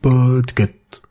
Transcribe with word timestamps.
Podcast. 0.00 1.02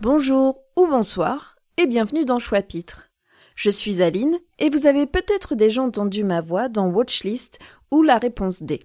Bonjour 0.00 0.60
ou 0.76 0.86
bonsoir 0.86 1.56
et 1.76 1.86
bienvenue 1.86 2.24
dans 2.24 2.38
Choix-Pitre. 2.38 3.13
Je 3.54 3.70
suis 3.70 4.02
Aline 4.02 4.38
et 4.58 4.68
vous 4.68 4.86
avez 4.86 5.06
peut-être 5.06 5.54
déjà 5.54 5.82
entendu 5.82 6.24
ma 6.24 6.40
voix 6.40 6.68
dans 6.68 6.88
Watchlist 6.88 7.60
ou 7.90 8.02
La 8.02 8.18
réponse 8.18 8.62
D. 8.62 8.80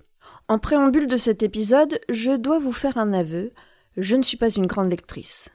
En 0.48 0.60
préambule 0.60 1.08
de 1.08 1.18
cet 1.18 1.44
épisode, 1.44 2.00
je 2.10 2.32
dois 2.32 2.60
vous 2.60 2.72
faire 2.72 2.98
un 2.98 3.14
aveu, 3.14 3.52
je 3.98 4.16
ne 4.16 4.22
suis 4.22 4.38
pas 4.38 4.50
une 4.50 4.68
grande 4.68 4.92
lectrice. 4.92 5.52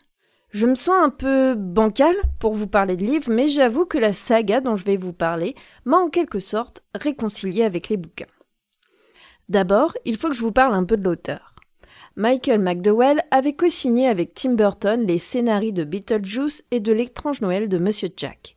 Je 0.50 0.66
me 0.66 0.74
sens 0.74 0.96
un 1.02 1.10
peu 1.10 1.54
bancale 1.54 2.16
pour 2.38 2.54
vous 2.54 2.68
parler 2.68 2.96
de 2.96 3.04
livres, 3.04 3.30
mais 3.30 3.48
j'avoue 3.48 3.86
que 3.86 3.98
la 3.98 4.12
saga 4.12 4.60
dont 4.60 4.76
je 4.76 4.84
vais 4.84 4.96
vous 4.96 5.12
parler 5.12 5.54
m'a 5.84 5.96
en 5.96 6.10
quelque 6.10 6.38
sorte 6.38 6.84
réconciliée 6.94 7.64
avec 7.64 7.88
les 7.88 7.96
bouquins. 7.96 8.26
D'abord, 9.48 9.94
il 10.04 10.16
faut 10.16 10.28
que 10.28 10.34
je 10.34 10.40
vous 10.40 10.52
parle 10.52 10.74
un 10.74 10.84
peu 10.84 10.96
de 10.96 11.04
l'auteur. 11.04 11.54
Michael 12.16 12.60
McDowell 12.60 13.20
avait 13.32 13.54
co-signé 13.54 14.06
avec 14.08 14.34
Tim 14.34 14.54
Burton 14.54 15.04
les 15.04 15.18
scénarios 15.18 15.72
de 15.72 15.82
Beetlejuice 15.82 16.64
et 16.70 16.78
de 16.78 16.92
L'étrange 16.92 17.40
Noël 17.40 17.68
de 17.68 17.78
Monsieur 17.78 18.08
Jack. 18.16 18.54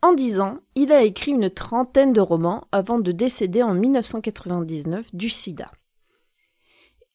En 0.00 0.12
dix 0.12 0.40
ans, 0.40 0.58
il 0.76 0.92
a 0.92 1.02
écrit 1.02 1.32
une 1.32 1.50
trentaine 1.50 2.12
de 2.12 2.20
romans 2.20 2.68
avant 2.70 3.00
de 3.00 3.10
décéder 3.10 3.64
en 3.64 3.74
1999 3.74 5.12
du 5.12 5.28
sida. 5.28 5.70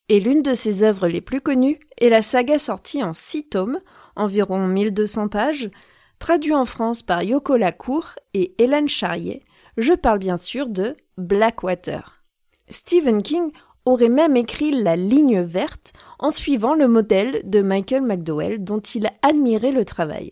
Et 0.10 0.20
l'une 0.20 0.42
de 0.42 0.54
ses 0.54 0.84
œuvres 0.84 1.08
les 1.08 1.22
plus 1.22 1.40
connues 1.40 1.80
est 1.98 2.10
la 2.10 2.22
saga 2.22 2.60
sortie 2.60 3.02
en 3.02 3.14
six 3.14 3.48
tomes, 3.48 3.80
environ 4.18 4.68
1200 4.68 5.30
pages, 5.30 5.72
traduit 6.20 6.54
en 6.54 6.66
France 6.66 7.02
par 7.02 7.24
Yoko 7.24 7.56
Lacour 7.56 8.16
et 8.34 8.54
Hélène 8.62 8.90
Charrier. 8.90 9.44
Je 9.78 9.94
parle 9.94 10.20
bien 10.20 10.38
sûr 10.38 10.68
de 10.68 10.98
Blackwater. 11.18 12.22
Stephen 12.70 13.24
King 13.24 13.52
aurait 13.86 14.10
même 14.10 14.36
écrit 14.36 14.72
La 14.72 14.98
ligne 14.98 15.42
verte 15.42 15.94
en 16.20 16.32
suivant 16.32 16.74
le 16.74 16.90
modèle 16.90 17.42
de 17.46 17.62
Michael 17.62 18.02
McDowell 18.02 18.64
dont 18.64 18.80
il 18.80 19.10
admirait 19.22 19.72
le 19.72 19.86
travail. 19.86 20.32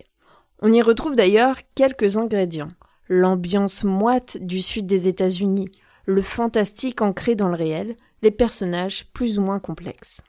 On 0.63 0.71
y 0.71 0.81
retrouve 0.83 1.15
d'ailleurs 1.15 1.57
quelques 1.73 2.17
ingrédients. 2.17 2.71
L'ambiance 3.09 3.83
moite 3.83 4.37
du 4.39 4.61
sud 4.61 4.85
des 4.85 5.07
États-Unis, 5.07 5.71
le 6.05 6.21
fantastique 6.21 7.01
ancré 7.01 7.33
dans 7.33 7.47
le 7.47 7.55
réel, 7.55 7.95
les 8.21 8.29
personnages 8.29 9.07
plus 9.11 9.39
ou 9.39 9.41
moins 9.41 9.59
complexes. 9.59 10.21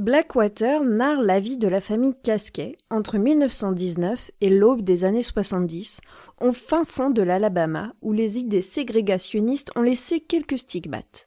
Blackwater 0.00 0.82
narre 0.82 1.20
la 1.20 1.40
vie 1.40 1.58
de 1.58 1.68
la 1.68 1.78
famille 1.78 2.14
Casquet 2.22 2.78
entre 2.88 3.18
1919 3.18 4.30
et 4.40 4.48
l'aube 4.48 4.80
des 4.80 5.04
années 5.04 5.22
70, 5.22 6.00
au 6.40 6.52
fin 6.52 6.86
fond 6.86 7.10
de 7.10 7.20
l'Alabama, 7.20 7.92
où 8.00 8.14
les 8.14 8.38
idées 8.38 8.62
ségrégationnistes 8.62 9.72
ont 9.76 9.82
laissé 9.82 10.20
quelques 10.20 10.56
stigmates. 10.56 11.26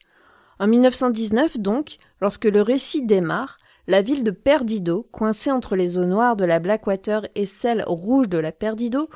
En 0.60 0.66
1919 0.66 1.60
donc, 1.60 1.98
lorsque 2.20 2.46
le 2.46 2.64
récit 2.64 3.06
démarre, 3.06 3.60
la 3.86 4.02
ville 4.02 4.24
de 4.24 4.32
Perdido, 4.32 5.08
coincée 5.12 5.52
entre 5.52 5.76
les 5.76 6.00
eaux 6.00 6.08
noires 6.08 6.36
de 6.36 6.46
la 6.46 6.58
Blackwater 6.58 7.28
et 7.36 7.46
celles 7.46 7.84
rouges 7.86 8.28
de 8.28 8.40
la 8.40 8.52
Perdido, 8.52 9.08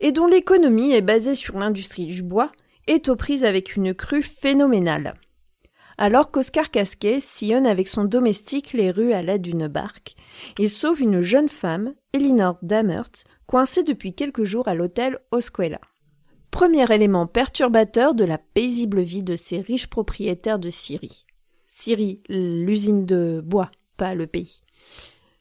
et 0.00 0.10
dont 0.10 0.26
l'économie 0.26 0.94
est 0.94 1.02
basée 1.02 1.34
sur 1.34 1.58
l'industrie 1.58 2.06
du 2.06 2.22
bois, 2.22 2.50
est 2.86 3.10
aux 3.10 3.16
prises 3.16 3.44
avec 3.44 3.76
une 3.76 3.92
crue 3.92 4.22
phénoménale 4.22 5.16
alors 5.98 6.30
qu'Oscar 6.30 6.70
Casquet 6.70 7.20
sillonne 7.20 7.66
avec 7.66 7.88
son 7.88 8.04
domestique 8.04 8.72
les 8.72 8.90
rues 8.90 9.12
à 9.12 9.22
l'aide 9.22 9.42
d'une 9.42 9.68
barque. 9.68 10.14
Il 10.58 10.70
sauve 10.70 11.00
une 11.00 11.22
jeune 11.22 11.48
femme, 11.48 11.94
Elinor 12.12 12.58
Damert, 12.62 13.10
coincée 13.46 13.82
depuis 13.82 14.14
quelques 14.14 14.44
jours 14.44 14.68
à 14.68 14.74
l'hôtel 14.74 15.18
Osquela. 15.30 15.80
Premier 16.50 16.90
élément 16.92 17.26
perturbateur 17.26 18.14
de 18.14 18.24
la 18.24 18.38
paisible 18.38 19.00
vie 19.00 19.22
de 19.22 19.36
ces 19.36 19.60
riches 19.60 19.88
propriétaires 19.88 20.58
de 20.58 20.70
Syrie. 20.70 21.26
Syrie, 21.66 22.22
l'usine 22.28 23.04
de 23.04 23.42
bois, 23.44 23.70
pas 23.96 24.14
le 24.14 24.26
pays. 24.26 24.62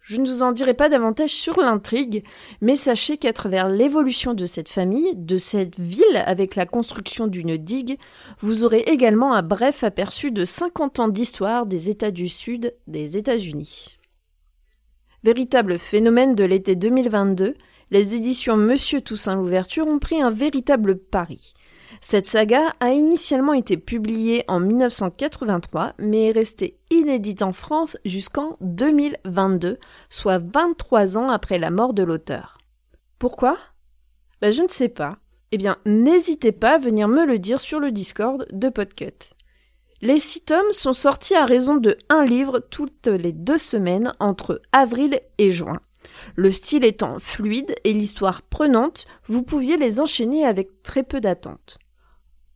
Je 0.07 0.17
ne 0.17 0.27
vous 0.27 0.43
en 0.43 0.51
dirai 0.51 0.75
pas 0.75 0.87
davantage 0.87 1.31
sur 1.31 1.59
l'intrigue, 1.59 2.23
mais 2.61 2.75
sachez 2.75 3.17
qu'à 3.17 3.33
travers 3.33 3.69
l'évolution 3.69 4.35
de 4.35 4.45
cette 4.45 4.69
famille, 4.69 5.15
de 5.15 5.35
cette 5.35 5.79
ville 5.79 6.23
avec 6.27 6.55
la 6.55 6.67
construction 6.67 7.25
d'une 7.25 7.57
digue, 7.57 7.97
vous 8.39 8.63
aurez 8.63 8.81
également 8.81 9.33
un 9.33 9.41
bref 9.41 9.83
aperçu 9.83 10.29
de 10.29 10.45
50 10.45 10.99
ans 10.99 11.07
d'histoire 11.07 11.65
des 11.65 11.89
États 11.89 12.11
du 12.11 12.27
Sud 12.27 12.75
des 12.85 13.17
États-Unis. 13.17 13.97
Véritable 15.23 15.79
phénomène 15.79 16.35
de 16.35 16.43
l'été 16.43 16.75
2022, 16.75 17.55
les 17.89 18.13
éditions 18.13 18.57
Monsieur 18.57 19.01
Toussaint 19.01 19.33
l'Ouverture 19.33 19.87
ont 19.87 19.97
pris 19.97 20.21
un 20.21 20.29
véritable 20.29 20.99
pari. 20.99 21.53
Cette 22.01 22.27
saga 22.27 22.73
a 22.79 22.91
initialement 22.91 23.53
été 23.53 23.77
publiée 23.77 24.43
en 24.47 24.59
1983, 24.59 25.93
mais 25.99 26.27
est 26.27 26.31
restée 26.31 26.79
inédite 26.89 27.41
en 27.41 27.53
France 27.53 27.97
jusqu'en 28.05 28.57
2022, 28.61 29.77
soit 30.09 30.37
23 30.37 31.17
ans 31.17 31.29
après 31.29 31.57
la 31.57 31.71
mort 31.71 31.93
de 31.93 32.03
l'auteur. 32.03 32.57
Pourquoi? 33.19 33.57
Ben, 34.41 34.51
Je 34.51 34.61
ne 34.61 34.67
sais 34.67 34.89
pas. 34.89 35.17
Eh 35.51 35.57
bien, 35.57 35.77
n'hésitez 35.85 36.51
pas 36.51 36.75
à 36.75 36.79
venir 36.79 37.07
me 37.07 37.25
le 37.25 37.39
dire 37.39 37.59
sur 37.59 37.79
le 37.79 37.91
Discord 37.91 38.45
de 38.51 38.69
Podcut. 38.69 39.33
Les 40.01 40.19
six 40.19 40.41
tomes 40.41 40.71
sont 40.71 40.93
sortis 40.93 41.35
à 41.35 41.45
raison 41.45 41.75
de 41.75 41.97
un 42.09 42.25
livre 42.25 42.59
toutes 42.59 43.07
les 43.07 43.31
deux 43.31 43.57
semaines 43.57 44.13
entre 44.19 44.61
avril 44.71 45.19
et 45.37 45.51
juin. 45.51 45.79
Le 46.35 46.51
style 46.51 46.83
étant 46.83 47.19
fluide 47.19 47.75
et 47.83 47.93
l'histoire 47.93 48.41
prenante, 48.41 49.05
vous 49.27 49.43
pouviez 49.43 49.77
les 49.77 49.99
enchaîner 49.99 50.45
avec 50.45 50.83
très 50.83 51.03
peu 51.03 51.21
d'attente. 51.21 51.77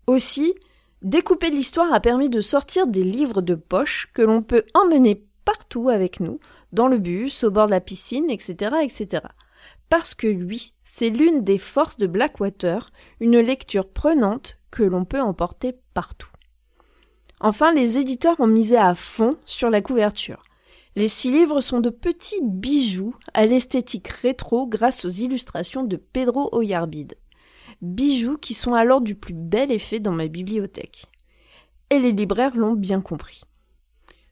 Aussi, 0.08 0.54
découper 1.02 1.50
l'histoire 1.50 1.94
a 1.94 2.00
permis 2.00 2.30
de 2.30 2.42
sortir 2.42 2.88
des 2.88 3.04
livres 3.04 3.42
de 3.42 3.56
poche 3.56 4.10
que 4.14 4.22
l'on 4.22 4.42
peut 4.42 4.64
emmener 4.74 5.26
partout 5.46 5.90
avec 5.90 6.20
nous, 6.20 6.40
dans 6.74 6.88
le 6.88 6.98
bus, 6.98 7.44
au 7.44 7.52
bord 7.52 7.66
de 7.66 7.72
la 7.72 7.82
piscine, 7.82 8.30
etc., 8.30 8.76
etc. 8.84 9.24
Parce 9.90 10.14
que 10.14 10.28
oui, 10.28 10.74
c'est 10.84 11.10
l'une 11.10 11.44
des 11.44 11.58
forces 11.58 11.98
de 11.98 12.08
Blackwater, 12.08 12.92
une 13.20 13.40
lecture 13.40 13.90
prenante 13.90 14.60
que 14.70 14.84
l'on 14.84 15.06
peut 15.06 15.22
emporter 15.22 15.76
partout. 15.94 16.30
Enfin, 17.40 17.74
les 17.74 17.98
éditeurs 17.98 18.40
ont 18.40 18.48
misé 18.48 18.78
à 18.78 18.94
fond 18.94 19.38
sur 19.46 19.70
la 19.70 19.82
couverture. 19.82 20.44
Les 20.96 21.08
six 21.08 21.32
livres 21.32 21.62
sont 21.62 21.80
de 21.80 21.90
petits 21.90 22.42
bijoux 22.44 23.16
à 23.34 23.46
l'esthétique 23.46 24.08
rétro 24.08 24.68
grâce 24.68 25.06
aux 25.06 25.10
illustrations 25.10 25.84
de 25.84 25.96
Pedro 25.96 26.50
Oyarbide 26.52 27.16
bijoux 27.82 28.38
qui 28.38 28.54
sont 28.54 28.74
alors 28.74 29.02
du 29.02 29.16
plus 29.16 29.34
bel 29.34 29.72
effet 29.72 30.00
dans 30.00 30.12
ma 30.12 30.28
bibliothèque. 30.28 31.06
Et 31.90 32.00
les 32.00 32.12
libraires 32.12 32.56
l'ont 32.56 32.74
bien 32.74 33.02
compris. 33.02 33.42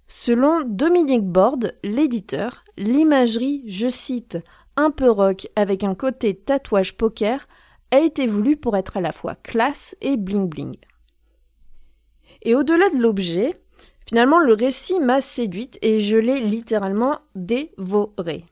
Selon 0.08 0.64
Dominique 0.64 1.26
Borde, 1.26 1.76
l'éditeur, 1.84 2.64
l'imagerie, 2.78 3.64
je 3.68 3.90
cite, 3.90 4.38
un 4.76 4.92
peu 4.92 5.10
rock 5.10 5.48
avec 5.56 5.84
un 5.84 5.96
côté 5.96 6.36
tatouage 6.36 6.96
poker 6.96 7.48
a 7.92 8.00
été 8.00 8.28
voulu 8.28 8.58
pour 8.58 8.78
être 8.78 8.98
à 8.98 9.02
la 9.02 9.12
fois 9.12 9.36
classe 9.36 9.96
et 10.02 10.18
bling 10.18 10.48
bling. 10.48 10.78
Et 12.44 12.54
au-delà 12.54 12.90
de 12.90 12.98
l'objet, 12.98 13.60
finalement 14.08 14.40
le 14.40 14.54
récit 14.54 15.00
m'a 15.00 15.22
séduite 15.22 15.78
et 15.82 16.00
je 16.00 16.18
l'ai 16.18 16.40
littéralement 16.40 17.20
dévoré. 17.36 18.46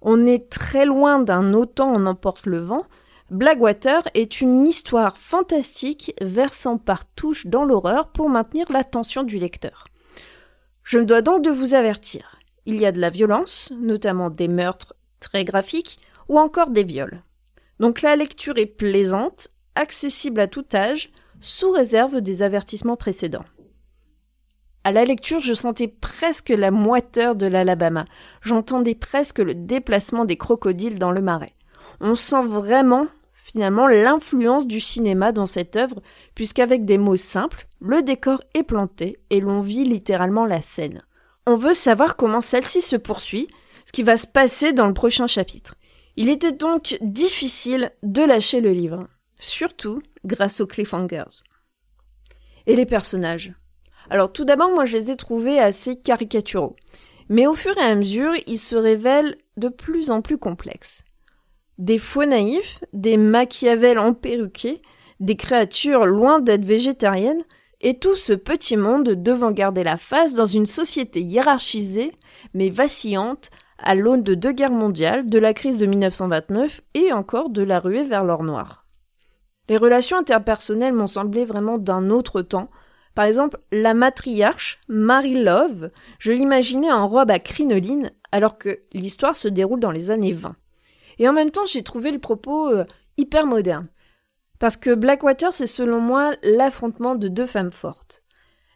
On 0.00 0.26
est 0.26 0.48
très 0.50 0.84
loin 0.86 1.18
d'un 1.18 1.54
autant 1.54 1.92
en 1.92 2.06
emporte 2.06 2.46
le 2.46 2.58
vent, 2.58 2.86
Blackwater 3.30 4.02
est 4.14 4.40
une 4.40 4.68
histoire 4.68 5.18
fantastique 5.18 6.14
versant 6.20 6.78
par 6.78 7.04
touches 7.06 7.46
dans 7.46 7.64
l'horreur 7.64 8.12
pour 8.12 8.28
maintenir 8.28 8.70
l'attention 8.70 9.24
du 9.24 9.38
lecteur. 9.38 9.86
Je 10.84 10.98
me 10.98 11.04
dois 11.04 11.22
donc 11.22 11.42
de 11.42 11.50
vous 11.50 11.74
avertir. 11.74 12.38
Il 12.66 12.76
y 12.76 12.86
a 12.86 12.92
de 12.92 13.00
la 13.00 13.10
violence, 13.10 13.72
notamment 13.80 14.30
des 14.30 14.46
meurtres 14.46 14.94
très 15.18 15.44
graphiques 15.44 15.98
ou 16.28 16.38
encore 16.38 16.70
des 16.70 16.84
viols. 16.84 17.22
Donc 17.80 18.00
la 18.00 18.14
lecture 18.14 18.58
est 18.58 18.66
plaisante, 18.66 19.48
accessible 19.74 20.40
à 20.40 20.46
tout 20.46 20.66
âge, 20.72 21.10
sous 21.40 21.72
réserve 21.72 22.20
des 22.20 22.42
avertissements 22.42 22.96
précédents. 22.96 23.44
À 24.86 24.92
la 24.92 25.04
lecture, 25.04 25.40
je 25.40 25.52
sentais 25.52 25.88
presque 25.88 26.50
la 26.50 26.70
moiteur 26.70 27.34
de 27.34 27.48
l'Alabama. 27.48 28.04
J'entendais 28.40 28.94
presque 28.94 29.40
le 29.40 29.52
déplacement 29.52 30.24
des 30.24 30.36
crocodiles 30.36 31.00
dans 31.00 31.10
le 31.10 31.20
marais. 31.20 31.54
On 31.98 32.14
sent 32.14 32.44
vraiment, 32.44 33.08
finalement, 33.34 33.88
l'influence 33.88 34.68
du 34.68 34.78
cinéma 34.78 35.32
dans 35.32 35.46
cette 35.46 35.74
œuvre, 35.74 36.00
puisqu'avec 36.36 36.84
des 36.84 36.98
mots 36.98 37.16
simples, 37.16 37.66
le 37.80 38.00
décor 38.04 38.40
est 38.54 38.62
planté 38.62 39.18
et 39.30 39.40
l'on 39.40 39.60
vit 39.60 39.82
littéralement 39.82 40.46
la 40.46 40.62
scène. 40.62 41.02
On 41.48 41.56
veut 41.56 41.74
savoir 41.74 42.14
comment 42.14 42.40
celle-ci 42.40 42.80
se 42.80 42.94
poursuit, 42.94 43.48
ce 43.86 43.90
qui 43.90 44.04
va 44.04 44.16
se 44.16 44.28
passer 44.28 44.72
dans 44.72 44.86
le 44.86 44.94
prochain 44.94 45.26
chapitre. 45.26 45.74
Il 46.14 46.28
était 46.28 46.52
donc 46.52 46.96
difficile 47.00 47.90
de 48.04 48.22
lâcher 48.22 48.60
le 48.60 48.70
livre, 48.70 49.08
surtout 49.40 50.00
grâce 50.24 50.60
aux 50.60 50.68
cliffhangers. 50.68 51.42
Et 52.68 52.76
les 52.76 52.86
personnages? 52.86 53.52
Alors 54.10 54.32
tout 54.32 54.44
d'abord, 54.44 54.70
moi 54.70 54.84
je 54.84 54.96
les 54.96 55.10
ai 55.10 55.16
trouvés 55.16 55.58
assez 55.58 55.96
caricaturaux. 55.96 56.76
Mais 57.28 57.46
au 57.46 57.54
fur 57.54 57.76
et 57.76 57.82
à 57.82 57.94
mesure, 57.94 58.32
ils 58.46 58.58
se 58.58 58.76
révèlent 58.76 59.36
de 59.56 59.68
plus 59.68 60.10
en 60.10 60.22
plus 60.22 60.38
complexes. 60.38 61.04
Des 61.78 61.98
faux 61.98 62.24
naïfs, 62.24 62.82
des 62.92 63.16
machiavels 63.16 63.98
emperruqués, 63.98 64.80
des 65.20 65.36
créatures 65.36 66.06
loin 66.06 66.40
d'être 66.40 66.64
végétariennes, 66.64 67.42
et 67.82 67.98
tout 67.98 68.16
ce 68.16 68.32
petit 68.32 68.76
monde 68.76 69.10
devant 69.10 69.50
garder 69.50 69.84
la 69.84 69.96
face 69.96 70.34
dans 70.34 70.46
une 70.46 70.66
société 70.66 71.20
hiérarchisée, 71.20 72.12
mais 72.54 72.70
vacillante, 72.70 73.50
à 73.78 73.94
l'aune 73.94 74.22
de 74.22 74.34
deux 74.34 74.52
guerres 74.52 74.70
mondiales, 74.70 75.28
de 75.28 75.38
la 75.38 75.52
crise 75.52 75.76
de 75.76 75.86
1929 75.86 76.80
et 76.94 77.12
encore 77.12 77.50
de 77.50 77.62
la 77.62 77.78
ruée 77.78 78.04
vers 78.04 78.24
l'or 78.24 78.42
noir. 78.42 78.86
Les 79.68 79.76
relations 79.76 80.16
interpersonnelles 80.16 80.94
m'ont 80.94 81.06
semblé 81.06 81.44
vraiment 81.44 81.76
d'un 81.76 82.08
autre 82.10 82.40
temps, 82.40 82.70
par 83.16 83.24
exemple, 83.24 83.58
la 83.72 83.94
matriarche, 83.94 84.78
Mary 84.88 85.42
Love, 85.42 85.90
je 86.18 86.32
l'imaginais 86.32 86.92
en 86.92 87.08
robe 87.08 87.30
à 87.30 87.38
crinoline, 87.38 88.12
alors 88.30 88.58
que 88.58 88.80
l'histoire 88.92 89.34
se 89.34 89.48
déroule 89.48 89.80
dans 89.80 89.90
les 89.90 90.10
années 90.10 90.34
20. 90.34 90.54
Et 91.18 91.26
en 91.26 91.32
même 91.32 91.50
temps, 91.50 91.64
j'ai 91.64 91.82
trouvé 91.82 92.12
le 92.12 92.18
propos 92.18 92.68
euh, 92.68 92.84
hyper 93.16 93.46
moderne. 93.46 93.88
Parce 94.58 94.76
que 94.76 94.94
Blackwater, 94.94 95.54
c'est 95.54 95.64
selon 95.64 95.98
moi 95.98 96.34
l'affrontement 96.42 97.14
de 97.14 97.28
deux 97.28 97.46
femmes 97.46 97.72
fortes. 97.72 98.22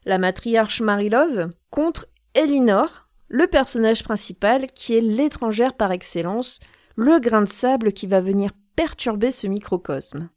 La 0.06 0.16
matriarche 0.16 0.80
Mary 0.80 1.10
Love 1.10 1.52
contre 1.68 2.06
Elinor, 2.32 3.06
le 3.28 3.46
personnage 3.46 4.02
principal 4.02 4.68
qui 4.68 4.96
est 4.96 5.02
l'étrangère 5.02 5.74
par 5.74 5.92
excellence, 5.92 6.60
le 6.96 7.20
grain 7.20 7.42
de 7.42 7.48
sable 7.48 7.92
qui 7.92 8.06
va 8.06 8.22
venir 8.22 8.52
perturber 8.74 9.32
ce 9.32 9.46
microcosme. 9.46 10.30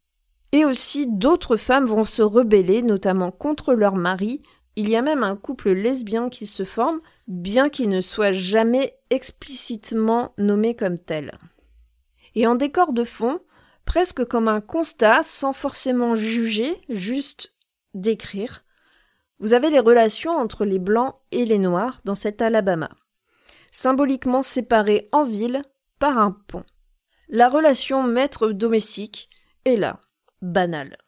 Et 0.53 0.65
aussi 0.65 1.07
d'autres 1.07 1.57
femmes 1.57 1.87
vont 1.87 2.03
se 2.03 2.21
rebeller, 2.21 2.83
notamment 2.83 3.31
contre 3.31 3.73
leur 3.73 3.95
mari. 3.95 4.43
Il 4.75 4.87
y 4.87 4.95
a 4.95 5.01
même 5.01 5.23
un 5.23 5.35
couple 5.35 5.71
lesbien 5.71 6.29
qui 6.29 6.45
se 6.45 6.63
forme, 6.63 7.01
bien 7.27 7.69
qu'il 7.69 7.89
ne 7.89 8.01
soit 8.01 8.31
jamais 8.31 8.95
explicitement 9.09 10.33
nommé 10.37 10.75
comme 10.75 10.99
tel. 10.99 11.39
Et 12.35 12.45
en 12.45 12.53
décor 12.53 12.93
de 12.93 13.03
fond, 13.03 13.39
presque 13.83 14.25
comme 14.25 14.47
un 14.47 14.61
constat, 14.61 15.23
sans 15.23 15.53
forcément 15.53 16.13
juger, 16.13 16.75
juste 16.87 17.55
décrire, 17.95 18.63
vous 19.39 19.55
avez 19.55 19.71
les 19.71 19.79
relations 19.79 20.33
entre 20.33 20.65
les 20.65 20.79
blancs 20.79 21.15
et 21.31 21.45
les 21.45 21.57
noirs 21.57 22.01
dans 22.05 22.15
cet 22.15 22.43
Alabama, 22.43 22.89
symboliquement 23.71 24.43
séparés 24.43 25.09
en 25.11 25.23
ville 25.23 25.63
par 25.97 26.19
un 26.19 26.31
pont. 26.47 26.63
La 27.27 27.49
relation 27.49 28.03
maître-domestique 28.03 29.29
est 29.65 29.77
là, 29.77 29.99
banal. 30.43 31.02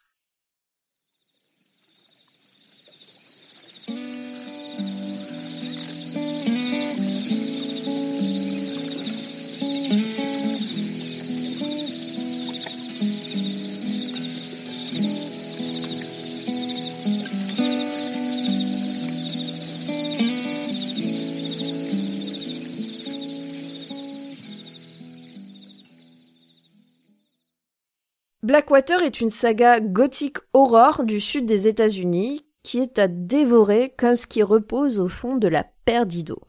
Blackwater 28.45 29.01
est 29.01 29.21
une 29.21 29.31
saga 29.31 29.79
gothique 29.79 30.37
aurore 30.53 31.03
du 31.03 31.19
sud 31.19 31.47
des 31.47 31.67
États-Unis 31.67 32.45
qui 32.61 32.77
est 32.77 32.99
à 32.99 33.07
dévorer 33.07 33.91
comme 33.97 34.15
ce 34.15 34.27
qui 34.27 34.43
repose 34.43 34.99
au 34.99 35.07
fond 35.07 35.35
de 35.35 35.47
la 35.47 35.65
Perdido. 35.85 36.39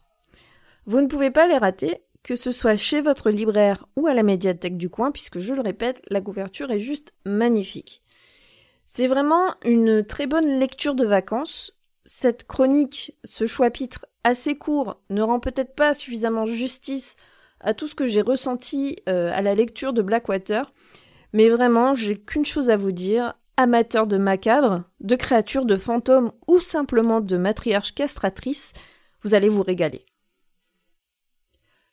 Vous 0.85 1.01
ne 1.01 1.07
pouvez 1.07 1.31
pas 1.31 1.49
les 1.49 1.57
rater, 1.57 2.03
que 2.23 2.37
ce 2.37 2.53
soit 2.53 2.77
chez 2.77 3.01
votre 3.01 3.31
libraire 3.31 3.87
ou 3.97 4.09
à 4.09 4.13
la 4.13 4.23
médiathèque 4.23 4.77
du 4.77 4.91
coin, 4.91 5.11
puisque 5.11 5.41
je 5.41 5.55
le 5.55 5.63
répète, 5.63 6.03
la 6.11 6.21
couverture 6.21 6.71
est 6.71 6.81
juste 6.81 7.15
magnifique. 7.25 8.03
C'est 8.85 9.07
vraiment 9.07 9.47
une 9.65 10.05
très 10.05 10.27
bonne 10.27 10.61
lecture 10.61 10.97
de 10.97 11.07
vacances. 11.07 11.79
Cette 12.05 12.47
chronique, 12.47 13.17
ce 13.25 13.47
chapitre 13.47 14.05
assez 14.23 14.59
court, 14.59 15.01
ne 15.09 15.23
rend 15.23 15.41
peut-être 15.41 15.75
pas 15.75 15.95
suffisamment 15.95 16.45
justice 16.45 17.17
à 17.61 17.73
tout 17.73 17.87
ce 17.87 17.95
que 17.95 18.05
j'ai 18.05 18.21
ressenti 18.21 18.97
euh, 19.09 19.33
à 19.33 19.41
la 19.41 19.55
lecture 19.55 19.95
de 19.95 20.03
Blackwater, 20.03 20.71
mais 21.33 21.49
vraiment, 21.49 21.95
j'ai 21.95 22.17
qu'une 22.17 22.45
chose 22.45 22.71
à 22.71 22.77
vous 22.77 22.93
dire, 22.93 23.35
amateurs 23.57 24.07
de 24.07 24.19
macabre, 24.19 24.85
de 25.01 25.17
créatures, 25.17 25.65
de 25.65 25.77
fantômes 25.77 26.33
ou 26.47 26.61
simplement 26.61 27.21
de 27.21 27.37
matriarches 27.37 27.95
castratrices, 27.95 28.73
vous 29.23 29.35
allez 29.35 29.49
vous 29.49 29.63
régaler. 29.63 30.05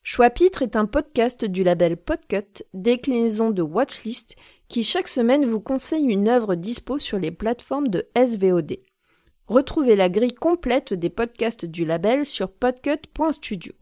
Choix-pitre 0.05 0.61
est 0.63 0.75
un 0.75 0.85
podcast 0.85 1.45
du 1.45 1.63
label 1.63 1.95
Podcut, 1.95 2.63
déclinaison 2.73 3.51
de 3.51 3.61
Watchlist, 3.61 4.35
qui 4.67 4.83
chaque 4.83 5.07
semaine 5.07 5.45
vous 5.45 5.61
conseille 5.61 6.05
une 6.05 6.27
œuvre 6.27 6.55
dispo 6.55 6.99
sur 6.99 7.17
les 7.17 7.31
plateformes 7.31 7.87
de 7.87 8.05
SVOD. 8.17 8.77
Retrouvez 9.47 9.95
la 9.95 10.09
grille 10.09 10.33
complète 10.33 10.93
des 10.93 11.09
podcasts 11.09 11.65
du 11.65 11.85
label 11.85 12.25
sur 12.25 12.51
podcut.studio. 12.51 13.73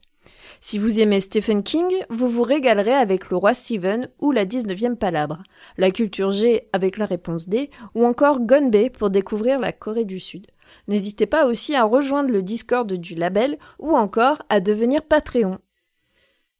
Si 0.60 0.78
vous 0.78 1.00
aimez 1.00 1.20
Stephen 1.20 1.64
King, 1.64 1.92
vous 2.10 2.30
vous 2.30 2.44
régalerez 2.44 2.94
avec 2.94 3.30
Le 3.30 3.38
Roi 3.38 3.56
Stephen 3.56 4.10
ou 4.20 4.32
La 4.32 4.46
19e 4.46 4.96
Palabre, 4.96 5.42
La 5.78 5.90
Culture 5.90 6.32
G 6.32 6.70
avec 6.72 6.98
la 6.98 7.08
réponse 7.08 7.50
D, 7.50 7.72
ou 7.96 8.06
encore 8.06 8.40
Gonbe 8.40 8.90
pour 8.90 9.10
découvrir 9.10 9.60
la 9.60 9.72
Corée 9.72 10.06
du 10.06 10.20
Sud. 10.20 10.46
N'hésitez 10.88 11.26
pas 11.26 11.48
aussi 11.48 11.76
à 11.76 11.84
rejoindre 11.84 12.32
le 12.32 12.44
Discord 12.44 12.92
du 12.94 13.16
label 13.16 13.58
ou 13.80 13.96
encore 13.96 14.44
à 14.50 14.60
devenir 14.60 15.02
Patreon. 15.04 15.58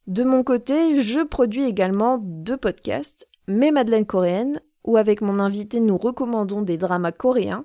De 0.08 0.24
mon 0.24 0.42
côté, 0.42 1.00
je 1.00 1.20
produis 1.20 1.64
également 1.64 2.18
deux 2.20 2.56
podcasts, 2.56 3.28
Mes 3.46 3.70
Madeleines 3.70 4.06
coréennes, 4.06 4.60
où 4.84 4.96
avec 4.96 5.20
mon 5.20 5.38
invité 5.38 5.78
nous 5.78 5.96
recommandons 5.96 6.62
des 6.62 6.76
dramas 6.76 7.12
coréens, 7.12 7.64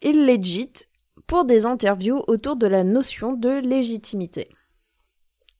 et 0.00 0.12
Legit, 0.12 0.72
pour 1.26 1.44
des 1.44 1.66
interviews 1.66 2.22
autour 2.28 2.54
de 2.56 2.68
la 2.68 2.84
notion 2.84 3.32
de 3.32 3.50
légitimité. 3.50 4.48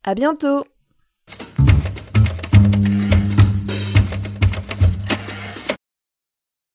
À 0.05 0.15
bientôt! 0.17 0.65